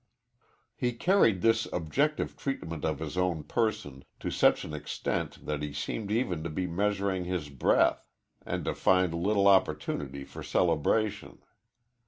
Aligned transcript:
He 0.75 0.93
carried 0.93 1.43
this 1.43 1.67
objective 1.71 2.35
treatment 2.35 2.83
of 2.83 2.97
his 2.97 3.19
own, 3.19 3.43
person 3.43 4.03
to 4.19 4.31
such 4.31 4.65
an 4.65 4.73
extreme 4.73 5.29
that 5.43 5.61
he 5.61 5.73
seemed 5.73 6.09
even 6.09 6.43
to 6.43 6.49
be 6.49 6.65
measuring 6.65 7.25
his 7.25 7.49
breath 7.49 8.09
and 8.43 8.65
to 8.65 8.73
find 8.73 9.13
little 9.13 9.47
opportunity 9.47 10.23
for 10.23 10.41
cerebration. 10.41 11.43